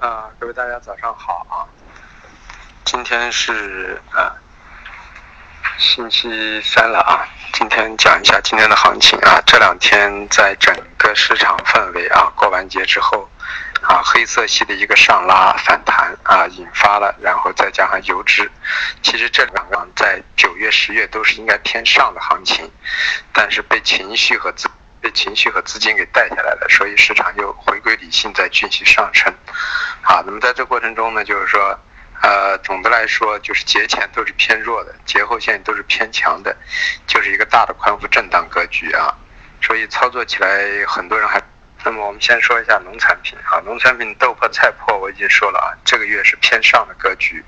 [0.00, 1.68] 啊，各位大家早上好啊！
[2.86, 4.32] 今天是啊
[5.76, 9.42] 星期三了啊，今天讲一下今天的行情啊。
[9.46, 13.28] 这两天在整个市场氛围啊，过完节之后
[13.82, 18.50] 啊，黑色系的一个上拉反弹啊，引发了，然后再加上油脂，
[19.02, 22.70] 其实这两个在九月、十月都是应该偏上的行情，
[23.34, 24.66] 但是被情绪和资
[25.00, 29.32] 被情绪和资金给带下来了，所以市场又回归理性，在继续上升。
[30.02, 31.78] 好，那么在这过程中呢，就是说，
[32.22, 36.56] 呃，总的来说，就是节前都是偏弱的，节后现在都是偏强的，
[37.06, 39.14] 就是一个大的宽幅震荡格局啊。
[39.62, 41.40] 所以操作起来，很多人还。
[41.82, 47.42] 那么我们先说一下农产品啊，农产品豆粕、菜粕我已经说了啊，这个月是偏上的格局。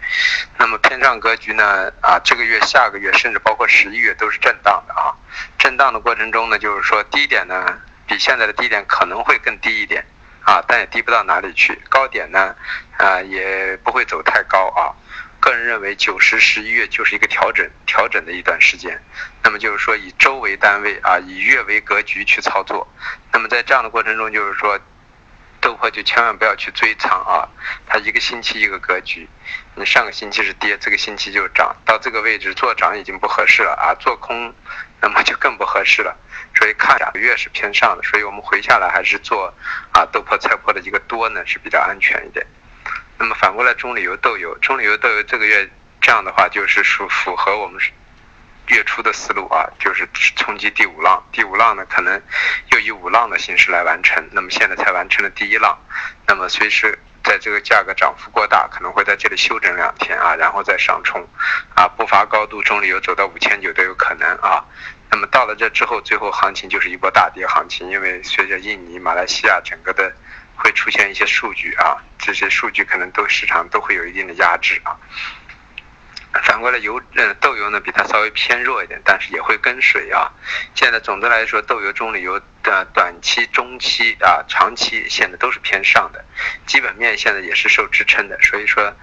[0.59, 5.13] 那么偏上格局呢，啊，这个月、下个月，甚至包括十一月都是震荡的啊。
[5.59, 10.05] 震荡的过程中呢，就是说低点呢，比现在的低点可能会更低一点
[10.45, 11.79] 啊，但也低不到哪里去。
[11.91, 12.57] 高点呢，
[12.97, 14.97] 啊，也不会走太高啊。
[15.41, 19.03] 个人认为，九十十一月就是一个调整调整的一段时间，
[19.43, 22.87] 那么就是说以周为单位啊，以月为格局去操作。
[23.33, 24.79] 那么在这样的过程中，就是说
[25.61, 27.49] 豆粕就千万不要去追仓啊，
[27.87, 29.29] 它一个星期一个格局，
[29.75, 34.53] 你上个星期是跌，这个星期就涨，到这个位置做涨已经不合适了啊，做空
[35.01, 36.17] 那么就更不合适了。
[36.55, 39.53] 所以看两个月是偏上的，所以我们回下来还是做
[39.93, 42.47] 啊豆粕菜粕的一个多呢是比较安全一点。
[43.19, 45.69] 那么反过来，中榈油豆油，中榈油豆油这个月
[46.01, 47.81] 这样的话，就是属符合我们
[48.73, 51.23] 月初的思路啊，就是冲击第五浪。
[51.31, 52.21] 第五浪呢，可能
[52.71, 54.27] 又以五浪的形式来完成。
[54.33, 55.79] 那么现在才完成了第一浪，
[56.27, 61.23] 那么随时在这个价格涨幅过大，可能会在这里休整两天啊，然后再上冲
[61.75, 64.65] 啊，不乏高度，中榈油走到五千九都有可能啊。
[65.11, 70.11] 那么到了这之后，最后行情就是一波大跌行情，因为随着印尼、马来西亚整个的。
[70.55, 74.95] 会出现一些数据啊，这些数据可能都市场都会有一定的压制啊。
[76.45, 80.31] 反过来油呃豆油呢比它稍微偏弱一点，但是也会跟随啊。
[80.75, 86.25] 现在总的来说，豆油、棕榈油的短期、中期啊、长期现在都是偏上的，
[86.67, 88.95] 基本面现在也是受支撑的，所以说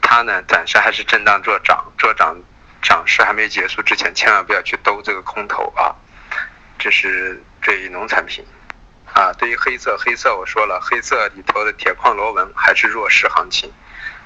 [0.00, 2.36] 它呢暂时还是震荡做涨，做涨
[2.82, 5.94] 涨势还没结束之前，千万不要去兜这个空头啊。
[6.78, 8.44] 这是对于农产品。
[9.14, 13.72] 啊，对于黑色，黑色我说了，黑色里头的铁矿螺纹还是弱势行情，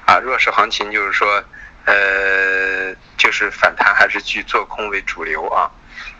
[0.05, 1.41] 啊，弱势行情就是说，
[1.85, 5.69] 呃，就是反弹还是去做空为主流啊。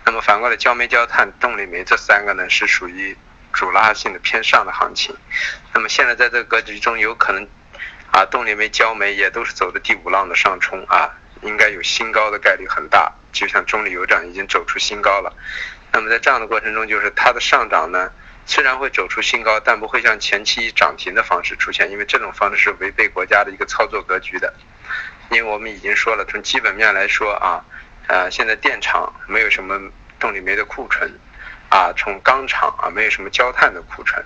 [0.05, 3.17] 那么反过来，焦煤、焦炭、动力煤这三个呢，是属于
[3.53, 5.15] 主拉性的偏上的行情。
[5.73, 7.47] 那么现在在这个格局中，有可能
[8.11, 11.09] 啊，动力煤、焦煤也都是走的第五浪的上冲啊，
[11.41, 15.33] 应该有新高的概率很大，就像中铝油这样已经走出新高了。
[15.91, 18.11] 那么在这样的过程中，就是它的上涨呢。
[18.45, 24.53] 虽然会走出新高，但不会像前期涨停的方式出现，因为这种方式是违背国家的一个操作格局的。
[25.29, 27.63] 因为我们已经说了，从基本面来说啊，
[28.07, 29.79] 呃，现在电厂没有什么
[30.19, 31.11] 动力煤的库存，
[31.69, 34.23] 啊，从钢厂啊没有什么焦炭的库存，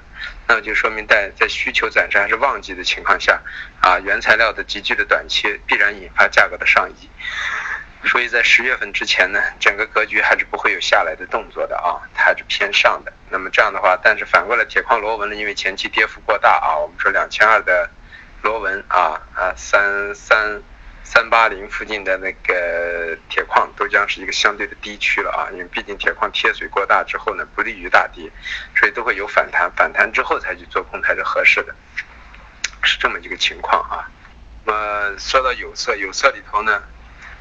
[0.47, 3.41] 那就说明在在需求暂时还是旺季的情况下，
[3.81, 7.09] 啊，原材料的急剧的短缺必然引发价格的上移。
[8.05, 13.11] 所以在十月份之前呢，整个格局还是不会有下来的动作的啊，它还是偏上的。
[13.29, 17.89] 那么这样的话，但是反过来，铁矿螺纹呢，因为前期跌幅过大啊，我们说两千二的
[18.43, 20.61] 螺纹啊啊三三
[21.09, 28.29] 三八零附近的那个铁矿都将是一个相对的低区了啊，因为毕竟铁矿贴水过大之后呢，不利于大跌，
[28.75, 31.73] 所以都会有反弹，反弹之后才去做空才是合适的，
[32.83, 34.11] 是这么一个情况啊。
[34.65, 36.83] 那么说到有色，有色里头呢。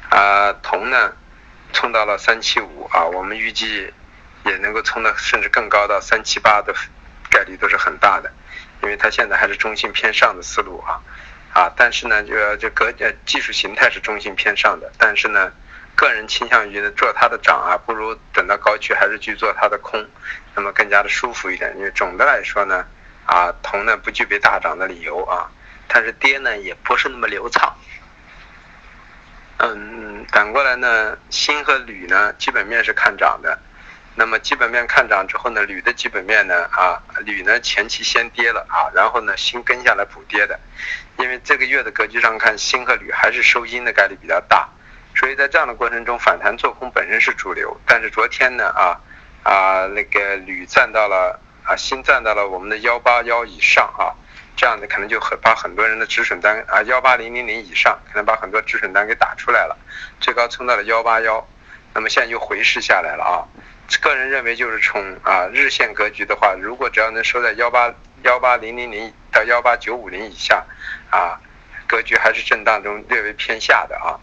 [0.09, 1.13] 啊，铜呢，
[1.73, 3.93] 冲到了三七五啊，我们预计
[4.45, 6.73] 也能够冲到甚至更高到三七八的
[7.29, 8.31] 概率都是很大的，
[8.81, 11.03] 因为它现在还是中性偏上的思路啊，
[11.53, 15.51] 啊，但是呢，就就格呃技术形态是中性偏上的，但是呢，
[15.95, 20.05] 个人倾向于呢做它的涨啊，不如等到高区还是去做它的空，
[20.55, 22.85] 那么更加的舒服一点，因为总的来说呢，
[23.25, 25.49] 啊，铜呢不具备大涨的理由啊，
[25.87, 27.75] 但是跌呢也不是那么流畅。
[29.57, 33.57] 嗯，反过来呢，锌和铝呢，基本面是看涨的。
[34.19, 40.59] 那么基本面看涨之后呢，铝的基本面呢，啊，铝呢前期先跌了啊，然后呢，锌跟下来补跌的。
[41.19, 44.67] 因为这个月的格局上看，锌和铝还是收阴的概率比较大，
[45.15, 47.79] 所以在这样的过程中，反弹做空本身是主流。
[47.85, 48.99] 但是昨天呢，啊
[49.43, 54.09] 啊，那个铝占到了啊，锌占到了我们的幺八幺以上啊。
[54.55, 59.77] 这样的可能就很把很多人的止损单啊幺八零零零以上，可能把很多止损单给打出来了，
[60.19, 61.47] 最高冲到了幺八幺，
[61.97, 63.41] 那么现在又回试下来了啊。
[63.99, 67.91] 个人认为就是从啊日线格局的话，如果只要能收在幺八
[68.21, 70.63] 幺八零零零到幺八九五零以下，
[71.09, 71.41] 啊，
[71.87, 74.13] 格局还是震荡中略微偏下的啊。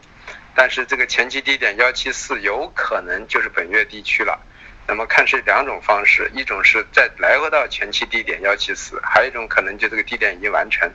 [0.54, 4.38] 但是这个前期低点幺七四有可能就是本月低区了。
[4.86, 10.88] 那么看是两种方式，一种是再来回到前期低点幺七四，还有一种可能就这个低点已经完成，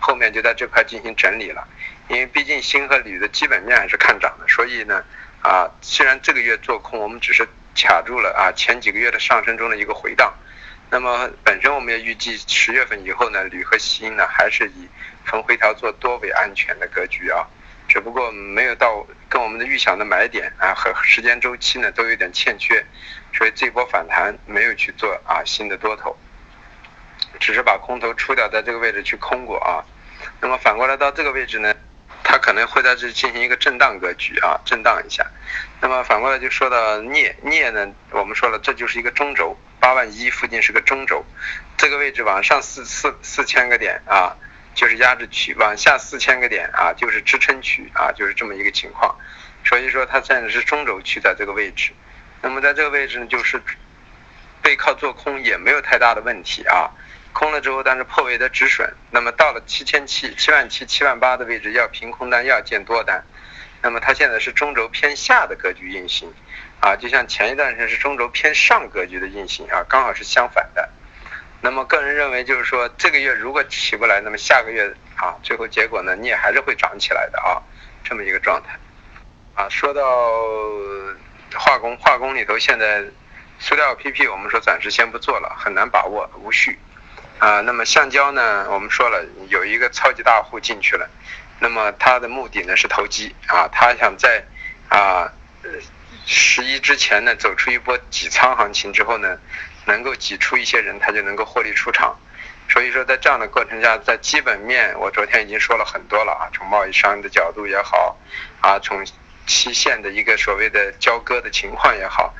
[0.00, 1.68] 后面就在这块进行整理了。
[2.08, 5.04] 因为毕竟锌和铝的基本面还是看涨的，所以呢，
[5.44, 7.46] 啊，虽然这个月做空，我们只是
[7.76, 10.32] 卡住了啊前几个月的上升中的一个回荡。
[10.90, 14.88] 那么本身我们也预计十月份以后呢，铝和锌呢还是以
[15.26, 17.46] 逢回调做多为安全的格局啊。
[17.86, 22.82] 只不过没有到跟我们的预想的买点啊和时间周期呢都有点欠缺，
[23.34, 26.16] 所以这波反弹没有去做啊新的多头，
[27.38, 29.84] 只是把空头出掉，在这个位置去空过啊。
[30.40, 31.74] 那么反过来到这个位置呢，
[32.44, 35.26] 可能会在这进行一个震荡格局啊，震荡一下。
[35.80, 41.24] 那么反过来就说到镍，镍呢，我们说了这就是一个中轴，八万一附近是个中轴，
[41.78, 44.36] 这个位置往上四四四千个点啊。
[44.74, 49.16] 就是压制区，往下四千个点啊，就是支撑区啊，就是这么一个情况。
[49.64, 51.92] 所以说它现在是中轴区在这个位置，
[52.42, 53.62] 那么在这个位置呢，就是
[54.60, 56.90] 背靠做空也没有太大的问题啊。
[57.34, 63.22] 空了之后，但是破位的止损，那么到了七千七、七万七、七万八的位置要平空单，要建多单。
[63.82, 66.32] 那么它现在是中轴偏下的格局运行
[66.80, 70.88] 啊，就像前一段时间是中轴偏上格局的运行啊，刚好是相反的。
[71.60, 77.60] 那么个人认为，就是说这个月如果起不来，那么下个月啊，最后结果呢，你也还是会涨起来的啊，
[78.04, 78.78] 这么一个状态。
[79.54, 80.02] 啊，说到
[81.58, 83.04] 化工，化工里头现在
[83.58, 86.78] 塑料 PP 我们说暂时先不做了，很难把握，无序。
[87.38, 91.08] 啊，那么橡胶呢，我们说了有一个超级大户进去了，
[91.60, 94.44] 那么他的目的呢是投机啊，他想在
[94.88, 95.32] 啊
[96.26, 99.38] 十一之前呢走出一波挤仓行情之后呢。
[99.86, 102.18] 能够挤出一些人，他就能够获利出场。
[102.70, 108.16] 所以说，在这样的过程下，在基本面，我昨天已经说了很多了啊，从贸易商的角度也好，
[108.62, 109.04] 啊，从
[109.46, 112.32] 期限的一个所谓的交割的情况也好，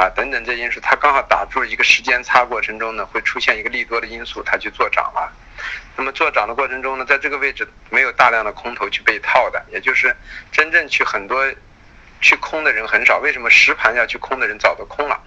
[0.00, 5.30] 啊，等等这因素，它刚好打住一个时间差过程中呢，会出现一个利多的因素，它去做涨了。
[5.94, 10.16] 那么做涨的过程中呢，在这个位置没有大量的空头去被套的，也就是
[10.50, 11.44] 真正去很多。
[12.22, 15.18] 去空的人很少，为什么实盘要去空的人早都空了，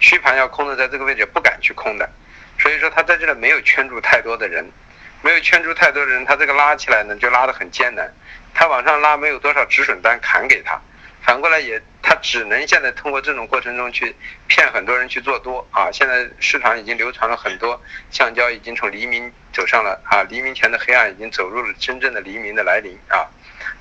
[0.00, 2.10] 虚盘要空的在这个位置不敢去空的，
[2.58, 4.68] 所以说他在这里没有圈住太多的人，
[5.22, 8.12] 没有圈住太多的人，他这个拉起来呢就拉得很艰难，
[8.52, 10.76] 他往上拉没有多少止损单砍给他，
[11.22, 14.14] 反过来也他只能现在通过这种过程中去
[14.48, 17.80] 骗很多人去做多啊，现在市场已经流传了很多
[18.10, 23.28] 橡胶已经从黎明走上了啊黎明前的黑暗已经走入了真正的黎明的来临啊，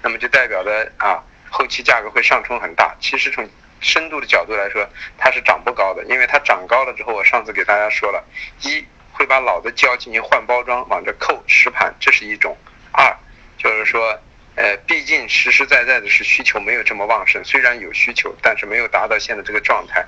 [0.02, 1.24] 那么就代表着啊。
[1.52, 3.50] 后期价格会上冲很大，其实从
[3.82, 4.88] 深度的角度来说，
[5.18, 8.24] 它是涨不高的，因为它涨高了之后，我上次给大家说了，
[8.62, 12.54] 一会把老的胶进行换包装，往这扣实盘，这是一种；
[12.92, 13.18] 二
[13.58, 14.16] 就是说，
[14.60, 20.06] 呃，毕竟实实在在的是需求没有这么旺盛，虽然有需求，但是没有达到现在这个状态。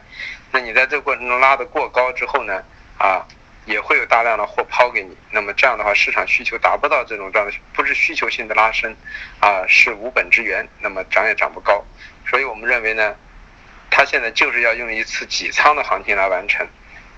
[0.51, 2.61] 那你在这个过程中拉得过高之后呢，
[2.97, 3.25] 啊？
[3.65, 8.93] 也会有大量的货抛给你，那么这样的话，市场需求达不到这种状态，不是需求性的拉升，
[9.39, 11.85] 啊，是无本之源，那么涨也涨不高。
[12.27, 13.15] 所以我们认为呢，
[13.91, 16.67] 它现在就是要用一次挤仓的行情来完成。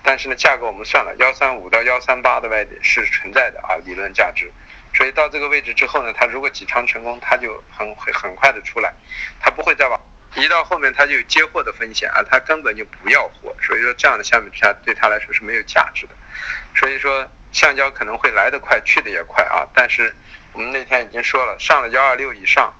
[0.02, 4.52] 但是呢，价格我们算了，幺三五到幺三八的外点是存在的啊，理论价值。
[4.94, 8.92] 所以到这个位置之后呢，它如果挤仓成功，它就很会很快的出来，
[9.40, 10.00] 它不会再往。
[10.36, 16.14] 一到后面，它就有接货的风险啊，它根本就不要货，所以说这样的相比之下，对他来说是没有价值的。
[16.74, 19.66] 所以说，橡胶可能会来得快，去的也快啊。
[19.74, 20.14] 但是
[20.52, 22.74] 我们那天已经说了，上了幺二六以上，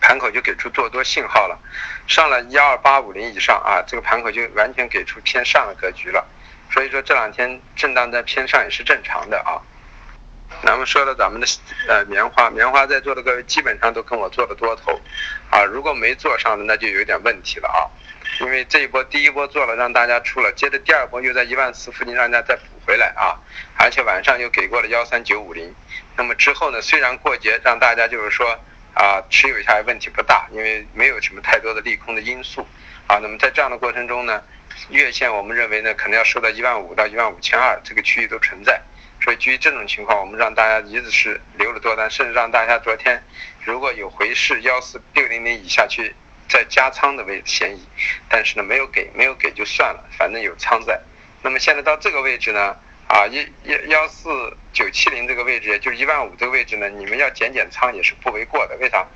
[0.00, 1.56] 盘口就给出做多信号了；
[2.06, 6.26] 上了幺二八五零以上啊，这个盘口就完全给出偏上的格局了。
[6.70, 9.56] 所以说这两天震荡在偏上也是正常的啊。
[10.64, 11.46] 咱们说了咱们的
[11.88, 15.00] 呃棉花，棉花在座的各位基本上都跟我做了多头，
[15.50, 17.80] 啊，如果没做上的那就有点问题了啊，
[18.40, 23.34] 因为这一波第一波做了让大家出了，接着第二波又在一万四附近让大家再补回来啊，
[23.76, 25.74] 而且晚上又给过了幺三九五零，
[26.16, 28.58] 那么之后呢，虽然过节让大家就是说
[28.94, 32.66] 啊持有一下问题不大，因为没有什么太多的利空的因素。
[33.08, 34.40] 啊，那么在这样的过程中呢，
[34.88, 38.80] 月线我们认为呢可能要收到一万五到一万五千二这个区域都存在。
[39.22, 43.22] 所以基于这种情况，我们让大家一直是留了多单，甚至让大家昨天
[43.64, 46.12] 如果有回市幺四六零零以下去
[46.48, 47.86] 再加仓的位嫌疑，
[48.28, 51.00] 但是呢没有给，没有给就算了，反正有仓在。
[51.40, 52.76] 那么现在到这个位置呢，
[53.06, 54.28] 啊一幺幺四
[54.72, 58.76] 九七零这个位置，也就是一万五这个位置呢，你们要减减仓也是不为过的。
[58.78, 59.06] 为啥？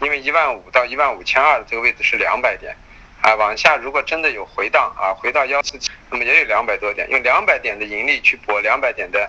[0.00, 2.76] 因为一万五到一万五千二的这个位置是两百点，
[3.20, 9.28] 啊往下如果真的有回荡啊，回到幺四七，那么也有两百多点，用两百点的盈利去博两百点的。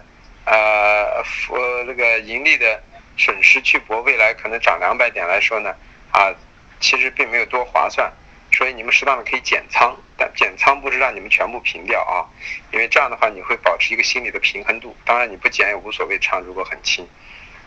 [0.50, 2.82] 呃，呃，这个盈利的
[3.18, 5.76] 损失去搏未来可能涨两百点来说呢，
[6.12, 6.34] 啊，
[6.80, 8.10] 其实并没有多划算，
[8.54, 12.24] 所以你们适当的可以减仓，但减仓不是让你们全部平掉啊，
[12.72, 14.96] 因为这样的话你会保持一个心理的平衡度。
[15.04, 17.06] 当然你不减也无所谓，仓如果很轻，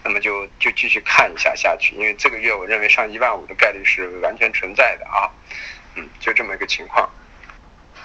[0.02, 5.28] 那么就就继续看一下下去，因为这个月我认为上一万五的概率是完全存在的啊，
[5.96, 7.06] 嗯，就这么一个情况。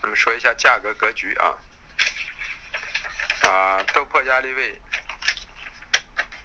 [0.02, 1.58] 那么说一下价格格局啊。
[3.48, 4.82] 啊，豆粕压力位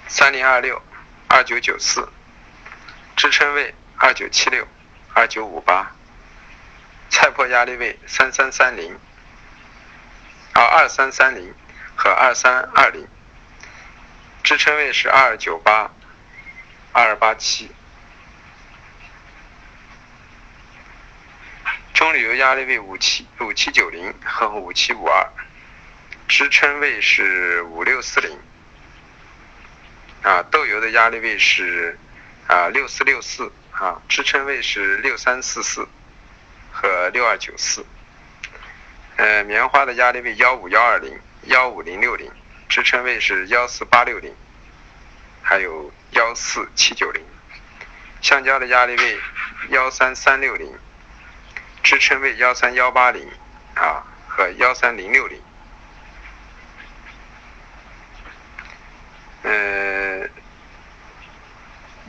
[0.07, 0.83] 三零二六
[1.29, 2.07] 二九九四，
[3.17, 4.69] 支撑位二九七六
[5.15, 5.93] 二九五八，
[7.09, 8.99] 菜粕压力位三三三零
[10.53, 11.55] 啊二三三零
[11.97, 13.09] 和二三二零，
[14.43, 15.91] 支撑位是二九八
[16.93, 17.71] 二八七，
[21.95, 25.27] 中铝油压力位五七五七九零和五七五二。
[26.31, 28.39] 支撑位是五六四零，
[30.23, 31.99] 啊，豆油的压力位是
[32.47, 35.89] 啊六四六四啊，支撑位是六三四四
[36.71, 37.85] 和六二九四，
[39.17, 42.31] 呃，棉花的压力位幺五幺二零幺五零六零，
[42.69, 44.33] 支撑位是幺四八六零，
[45.43, 47.21] 还有幺四七九零，
[48.23, 49.19] 橡胶的压力位
[49.71, 50.73] 幺三三六零，
[51.83, 53.29] 支撑位幺三幺八零
[53.75, 55.43] 啊和幺三零六零。
[59.43, 60.29] 呃，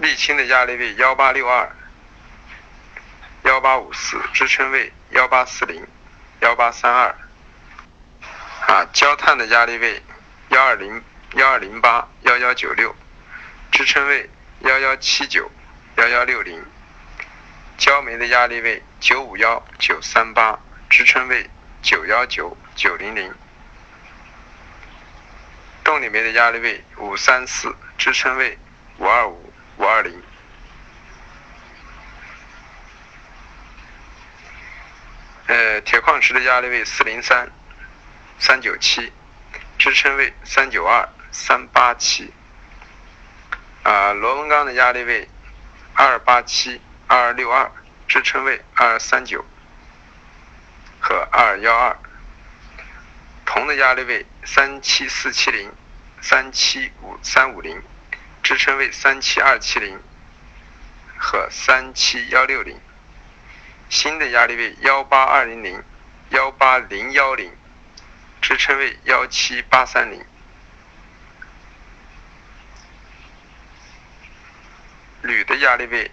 [0.02, 1.70] 沥青的压力位幺八六二、
[3.44, 5.88] 幺八五四，支撑位幺八四零、
[6.42, 7.16] 幺八三二。
[8.68, 10.02] 啊，焦炭的压力位
[10.50, 11.02] 幺二零、
[11.36, 12.96] 幺二零八、幺幺九六，
[13.72, 15.50] 支撑位幺幺七九、
[15.98, 16.64] 幺幺六零。
[17.78, 21.50] 焦煤的压力位九五幺、九三八，支撑位
[21.82, 23.34] 九幺九、九零零。
[25.92, 28.58] 动力煤的压力位五三四，支撑位
[28.98, 30.24] 五二五五二零。
[35.48, 37.52] 呃，铁矿石的压力位四零三
[38.40, 39.12] 三九七，
[39.78, 42.32] 支撑位三九二三八七。
[43.84, 45.28] 啊，螺纹钢的压力位
[45.94, 47.70] 二八七二六二，
[48.08, 49.44] 支撑位二三九
[51.02, 51.98] 和二幺二。
[53.44, 55.70] 铜的压力位三七四七零、
[56.22, 57.82] 三七五三五零，
[58.44, 60.00] 支撑位三七二七零
[61.18, 62.80] 和三七幺六零。
[63.90, 65.84] 新的压力位幺八二零零、
[66.30, 67.52] 幺八零幺零，
[68.42, 70.24] 支撑位幺七八三零。
[75.24, 76.10] 铝的压力位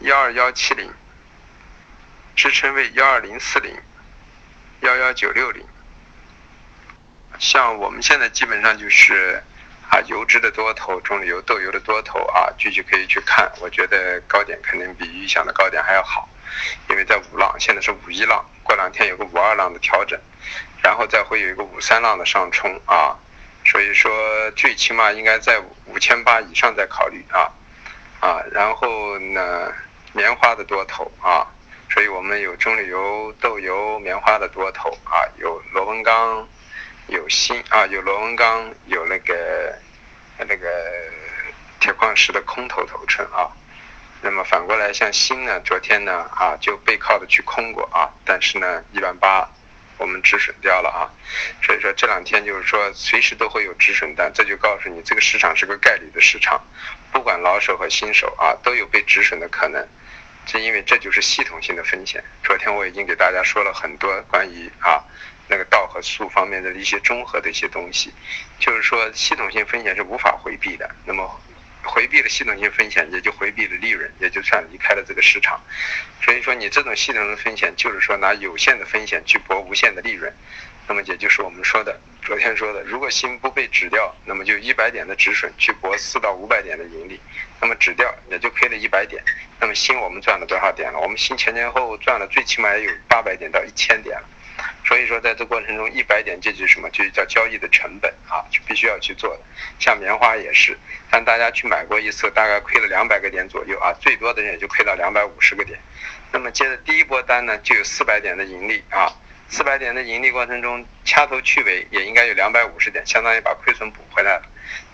[0.00, 0.92] 幺二幺七零，
[2.36, 3.74] 支撑位幺二零四零、
[4.80, 5.64] 幺幺九六零。
[7.38, 9.42] 像我们现在基本上就是
[9.92, 13.52] 啊，油脂的多头，中榈油豆油的多头啊，具体可以去看。
[13.60, 16.26] 我觉得高点肯定比预想的高点还要好，
[16.88, 20.18] 因为在五浪，现在是五一浪，过两天有个五二浪的调整，
[20.82, 23.14] 然后再会有一个五三浪的上冲啊，
[23.66, 24.10] 所以说
[24.52, 27.52] 最起码应该在五千八以上再考虑啊
[28.20, 29.70] 啊，然后呢，
[30.14, 31.44] 棉花的多头啊，
[31.90, 36.48] 所以我们有中榈油豆油棉花的多头啊，有螺纹钢。
[37.08, 39.78] 有锌啊，有螺纹钢，有那个
[40.38, 40.68] 那个
[41.80, 43.50] 铁矿石的空头头寸啊。
[44.22, 49.50] 那么反过来，像锌呢，昨天呢啊就背靠的去空过啊，但是呢一万八
[49.98, 51.10] 我们止损掉了啊。
[51.62, 56.62] 所以说这两天就是说随时都会有止损单，这就告诉你这个市场是个概率的市场，
[57.12, 59.86] 不管老手和新手啊都有被止损的可能。
[60.46, 62.22] 这因为这就是系统性的风险。
[62.42, 65.02] 昨天我已经给大家说了很多关于啊。
[65.48, 68.12] 那个道和术方面的一些综合的一些东西，
[68.58, 70.90] 就是说系统性风险是无法回避的。
[71.04, 71.28] 那么
[71.84, 75.60] 回避了系统性风险，也就回避了利润，也就算离开了这个市场。
[76.22, 80.32] 所以说，你这种系统的风险，就是说拿有限的风险去搏无限的利润。
[80.88, 87.20] 那么也就是我们说的，昨天说的，如果心不被止掉，那么就一百点的止损去搏四到五百点的盈利。
[87.60, 89.22] 那么止掉也就亏了一百点。
[89.60, 90.98] 那么心我们赚了多少点了？
[90.98, 94.28] 我们心前前后后赚了最起码也有八百点到一千点了。
[94.84, 96.90] 所以说，在这过程中，一百点这就是什么？
[96.90, 99.40] 就是叫交易的成本啊，就必须要去做的。
[99.78, 100.78] 像棉花也是，
[101.10, 105.78] 但大家去买过一次，大概亏了两百个点左右啊，最多的人也就亏到两百五十个点。
[106.32, 109.12] 那么接着第一波单呢，就有四百点的盈利啊，
[109.48, 114.48] 四百点的盈利过程中，掐头去尾也应该有两百五十点，相当于把亏损补回来了。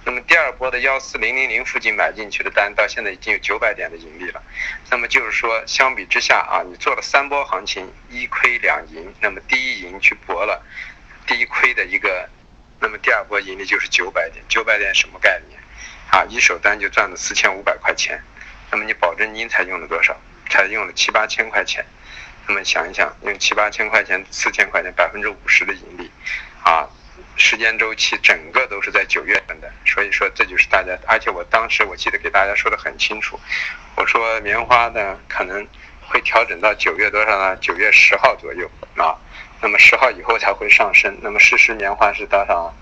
[0.05, 4.43] 那么第二波的幺四零零零附近买进去的单，到现在已经有九百点的盈利了。
[4.91, 10.61] 那么就是说，相比之下啊，你做了三波行情，一亏两赢，那么第一赢去搏了
[11.25, 12.29] 第一亏的一个
[12.81, 15.61] 那么第二波盈利就是九百点，九百点什么概念？
[16.11, 18.21] 啊，一手单就赚了四千五百块钱，
[18.73, 20.21] 那么你保证金才用了多少？
[20.51, 21.87] 才用了七八千块钱。
[22.49, 26.08] 那么想一想，用七八千块钱，四千块钱，百分之五十的盈利，
[26.69, 26.87] 啊，
[27.37, 29.73] 时间周期整个都是在九月份的。
[29.87, 33.41] 所以说这就是大家，而且我当时我记得给大家说的很清楚，
[33.97, 35.67] 我说棉花呢可能
[36.07, 37.57] 会调整到九月多少呢？
[37.57, 39.17] 九月十号左右啊，
[39.63, 41.17] 那么十号以后才会上升。
[41.23, 42.75] 那么事实棉花是多少？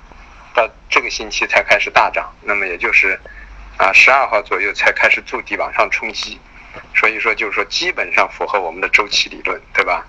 [0.52, 3.20] 到这个星期才开始大涨，那么也就是
[3.76, 6.40] 啊十二号左右才开始筑底往上冲击，
[6.92, 10.04] 所以说就是说基本上符合我们的周期理论，对吧？